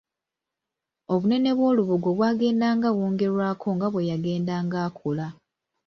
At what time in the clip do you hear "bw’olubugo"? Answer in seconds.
1.57-2.07